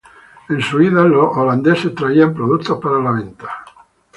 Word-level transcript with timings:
En 0.49 0.59
sus 0.63 0.81
idas, 0.81 1.05
los 1.05 1.35
neerlandeses 1.37 1.93
traían 1.93 2.33
productos 2.33 2.79
para 2.81 2.97
la 2.97 3.11
venta. 3.11 3.49